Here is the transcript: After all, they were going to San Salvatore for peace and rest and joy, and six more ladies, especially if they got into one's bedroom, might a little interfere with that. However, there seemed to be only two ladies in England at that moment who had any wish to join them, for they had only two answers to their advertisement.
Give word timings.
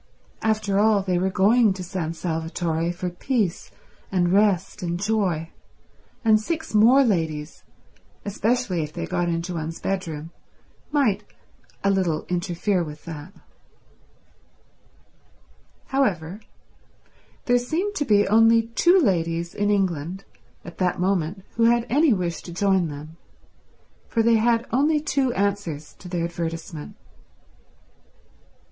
After 0.41 0.79
all, 0.79 1.03
they 1.03 1.19
were 1.19 1.29
going 1.29 1.73
to 1.73 1.83
San 1.83 2.13
Salvatore 2.15 2.91
for 2.91 3.11
peace 3.11 3.69
and 4.11 4.33
rest 4.33 4.81
and 4.81 4.99
joy, 4.99 5.51
and 6.25 6.41
six 6.41 6.73
more 6.73 7.03
ladies, 7.03 7.63
especially 8.25 8.81
if 8.81 8.91
they 8.91 9.05
got 9.05 9.29
into 9.29 9.53
one's 9.53 9.79
bedroom, 9.79 10.31
might 10.91 11.23
a 11.83 11.91
little 11.91 12.25
interfere 12.29 12.83
with 12.83 13.05
that. 13.05 13.31
However, 15.89 16.39
there 17.45 17.59
seemed 17.59 17.93
to 17.97 18.03
be 18.05 18.27
only 18.27 18.69
two 18.69 18.99
ladies 18.99 19.53
in 19.53 19.69
England 19.69 20.23
at 20.65 20.79
that 20.79 20.99
moment 20.99 21.43
who 21.57 21.65
had 21.65 21.85
any 21.91 22.11
wish 22.11 22.41
to 22.41 22.51
join 22.51 22.87
them, 22.87 23.17
for 24.07 24.23
they 24.23 24.37
had 24.37 24.65
only 24.71 24.99
two 24.99 25.31
answers 25.33 25.93
to 25.99 26.07
their 26.09 26.25
advertisement. 26.25 26.95